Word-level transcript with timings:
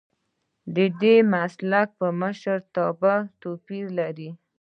ددې 0.75 1.15
مسلک 1.33 1.89
مشرتابه 2.19 3.15
توپیر 3.41 3.85
لري. 3.99 4.29